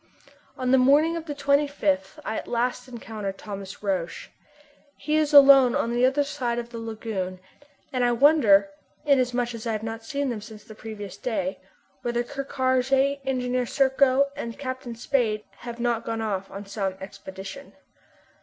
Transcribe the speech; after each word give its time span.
On 0.57 0.71
the 0.71 0.79
morning 0.79 1.15
of 1.15 1.27
the 1.27 1.35
25th 1.35 2.17
I 2.25 2.35
at 2.35 2.47
last 2.47 2.87
encounter 2.87 3.31
Thomas 3.31 3.83
Roch. 3.83 4.29
He 4.97 5.15
is 5.15 5.31
alone 5.31 5.75
on 5.75 5.93
the 5.93 6.07
other 6.07 6.23
side 6.23 6.57
of 6.57 6.69
the 6.71 6.79
lagoon, 6.79 7.39
and 7.93 8.03
I 8.03 8.11
wonder, 8.11 8.69
inasmuch 9.05 9.53
as 9.53 9.67
I 9.67 9.73
have 9.73 9.83
not 9.83 10.03
seen 10.03 10.29
them 10.31 10.41
since 10.41 10.63
the 10.63 10.73
previous 10.73 11.17
day, 11.17 11.59
whether 12.01 12.23
Ker 12.23 12.43
Karraje, 12.45 13.19
Engineer 13.25 13.67
Serko, 13.67 14.31
and 14.35 14.57
Captain 14.57 14.95
Spade 14.95 15.43
have 15.57 15.79
not 15.79 16.03
gone 16.03 16.19
off 16.21 16.49
on 16.49 16.65
some 16.65 16.95
expedition. 16.99 17.73